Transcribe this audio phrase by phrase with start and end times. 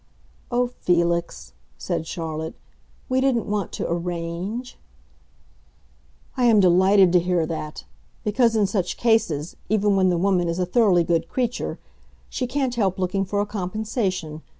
[0.49, 2.55] "Oh, Felix," said Charlotte,
[3.07, 4.79] "we didn't want to 'arrange.'"
[6.35, 7.83] "I am delighted to hear that.
[8.23, 13.25] Because in such cases—even when the woman is a thoroughly good creature—she can't help looking
[13.25, 14.41] for a compensation.